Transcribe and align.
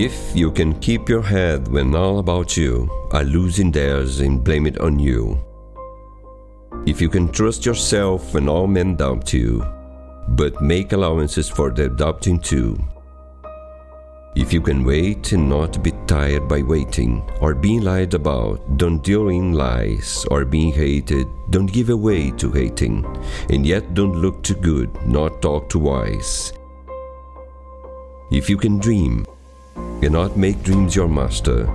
If 0.00 0.34
you 0.34 0.50
can 0.50 0.80
keep 0.80 1.10
your 1.10 1.20
head 1.20 1.68
when 1.68 1.94
all 1.94 2.20
about 2.20 2.56
you 2.56 2.88
are 3.10 3.22
losing 3.22 3.70
theirs 3.70 4.20
and 4.20 4.42
blame 4.42 4.66
it 4.66 4.78
on 4.78 4.98
you. 4.98 5.38
If 6.86 7.02
you 7.02 7.10
can 7.10 7.28
trust 7.28 7.66
yourself 7.66 8.32
when 8.32 8.48
all 8.48 8.66
men 8.66 8.96
doubt 8.96 9.34
you, 9.34 9.62
but 10.28 10.62
make 10.62 10.92
allowances 10.92 11.50
for 11.50 11.70
their 11.70 11.90
doubting 11.90 12.38
too. 12.38 12.78
If 14.36 14.54
you 14.54 14.62
can 14.62 14.84
wait 14.84 15.32
and 15.32 15.50
not 15.50 15.82
be 15.82 15.92
tired 16.06 16.48
by 16.48 16.62
waiting, 16.62 17.22
or 17.42 17.54
being 17.54 17.82
lied 17.82 18.14
about, 18.14 18.78
don't 18.78 19.04
deal 19.04 19.28
in 19.28 19.52
lies, 19.52 20.24
or 20.30 20.46
being 20.46 20.72
hated, 20.72 21.26
don't 21.50 21.70
give 21.70 21.90
away 21.90 22.30
to 22.38 22.50
hating, 22.50 23.04
and 23.50 23.66
yet 23.66 23.92
don't 23.92 24.22
look 24.22 24.42
too 24.42 24.54
good, 24.54 24.88
not 25.06 25.42
talk 25.42 25.68
too 25.68 25.80
wise. 25.80 26.54
If 28.30 28.48
you 28.48 28.56
can 28.56 28.78
dream, 28.78 29.26
and 30.02 30.12
not 30.12 30.36
make 30.36 30.62
dreams 30.62 30.96
your 30.96 31.08
master, 31.08 31.68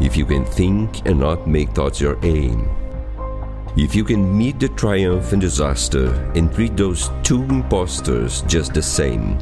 if 0.00 0.16
you 0.16 0.24
can 0.24 0.44
think 0.44 1.06
and 1.06 1.18
not 1.18 1.46
make 1.46 1.70
thoughts 1.70 2.00
your 2.00 2.18
aim, 2.22 2.68
if 3.76 3.94
you 3.94 4.04
can 4.04 4.36
meet 4.36 4.58
the 4.58 4.68
triumph 4.68 5.32
and 5.32 5.40
disaster 5.40 6.12
and 6.34 6.52
treat 6.54 6.76
those 6.76 7.10
two 7.22 7.42
impostors 7.44 8.42
just 8.42 8.72
the 8.72 8.82
same, 8.82 9.38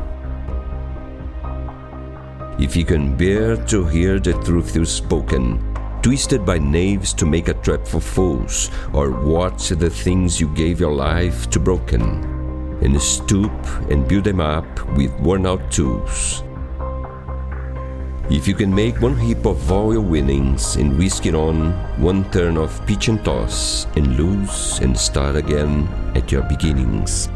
if 2.58 2.76
you 2.76 2.84
can 2.84 3.16
bear 3.16 3.56
to 3.66 3.84
hear 3.84 4.18
the 4.18 4.32
truth 4.44 4.74
you 4.76 4.84
spoken, 4.84 5.58
twisted 6.02 6.46
by 6.46 6.58
knaves 6.58 7.12
to 7.14 7.26
make 7.26 7.48
a 7.48 7.54
trap 7.54 7.86
for 7.86 8.00
fools, 8.00 8.70
or 8.92 9.10
watch 9.10 9.70
the 9.70 9.90
things 9.90 10.40
you 10.40 10.48
gave 10.54 10.78
your 10.78 10.92
life 10.92 11.50
to 11.50 11.58
broken, 11.58 12.02
and 12.82 13.00
stoop 13.02 13.52
and 13.90 14.06
build 14.06 14.24
them 14.24 14.40
up 14.40 14.66
with 14.96 15.12
worn 15.20 15.46
out 15.46 15.70
tools. 15.70 16.42
If 18.30 18.48
you 18.48 18.54
can 18.54 18.74
make 18.74 19.02
one 19.02 19.18
heap 19.18 19.44
of 19.44 19.70
all 19.70 19.92
your 19.92 20.00
winnings 20.00 20.76
and 20.76 20.98
risk 20.98 21.26
it 21.26 21.34
on 21.34 21.72
one 22.00 22.24
turn 22.30 22.56
of 22.56 22.84
pitch 22.86 23.08
and 23.08 23.22
toss, 23.22 23.86
and 23.96 24.16
lose 24.16 24.78
and 24.80 24.98
start 24.98 25.36
again 25.36 25.86
at 26.14 26.32
your 26.32 26.42
beginnings, 26.42 27.28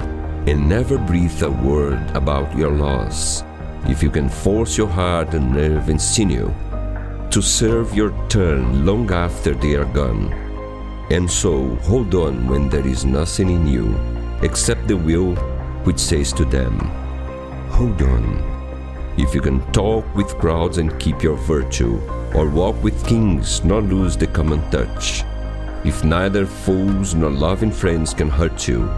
and 0.47 0.67
never 0.67 0.97
breathe 0.97 1.43
a 1.43 1.51
word 1.51 2.01
about 2.17 2.57
your 2.57 2.71
loss, 2.71 3.45
if 3.85 4.03
you 4.03 4.09
can 4.11 4.31
force 4.31 4.79
your 4.79 4.89
heart 4.89 5.35
and 5.35 5.53
nerve 5.53 5.91
and 5.91 6.01
sinew 6.01 6.51
to 7.31 7.43
serve 7.43 7.95
your 7.95 8.11
turn 8.31 8.87
long 8.87 9.13
after 9.13 9.55
they 9.55 9.75
are 9.75 9.93
gone, 9.93 10.33
and 11.11 11.31
so 11.31 11.77
hold 11.83 12.15
on 12.15 12.49
when 12.49 12.71
there 12.71 12.87
is 12.87 13.05
nothing 13.05 13.51
in 13.51 13.67
you 13.67 13.95
except 14.41 14.89
the 14.89 14.97
will 14.97 15.35
which 15.85 15.99
says 15.99 16.33
to 16.33 16.47
them, 16.47 16.79
Hold 17.69 18.01
on. 18.01 18.58
If 19.19 19.35
you 19.35 19.41
can 19.41 19.61
talk 19.73 20.05
with 20.15 20.39
crowds 20.39 20.79
and 20.79 20.97
keep 21.01 21.25
your 21.25 21.35
virtue, 21.35 22.01
or 22.37 22.49
walk 22.49 22.81
with 22.85 23.05
kings 23.05 23.65
nor 23.65 23.83
lose 23.83 24.17
the 24.17 24.29
common 24.29 24.61
touch, 24.71 25.25
if 25.85 26.05
neither 26.05 26.47
fools 26.47 27.17
nor 27.17 27.29
loving 27.29 27.73
friends 27.73 28.15
can 28.15 28.31
hurt 28.31 28.69
you, 28.69 28.89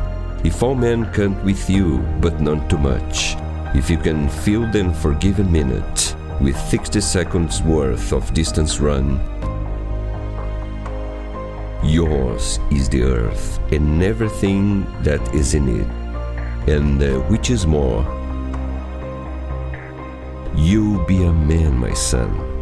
if 0.45 0.63
all 0.63 0.75
men 0.75 1.11
count 1.15 1.43
with 1.43 1.71
you 1.71 2.01
but 2.21 2.39
none 2.39 2.69
too 2.69 2.77
much, 2.77 3.35
if 3.75 3.89
you 3.89 3.97
can 3.97 4.29
fill 4.29 4.71
the 4.71 4.81
unforgiven 4.81 5.51
minute 5.51 6.15
with 6.39 6.59
60 6.69 7.01
seconds 7.01 7.63
worth 7.63 8.13
of 8.13 8.35
distance 8.35 8.79
run, 8.79 9.19
yours 11.83 12.59
is 12.71 12.91
the 12.91 13.05
earth 13.05 13.59
and 13.73 14.03
everything 14.03 14.85
that 15.03 15.35
is 15.35 15.55
in 15.55 15.81
it, 15.81 15.87
and 16.69 17.03
uh, 17.03 17.21
which 17.31 17.49
is 17.49 17.67
more, 17.67 18.20
you 20.55 21.05
be 21.07 21.25
a 21.25 21.33
man, 21.33 21.77
my 21.79 21.95
son 21.95 22.60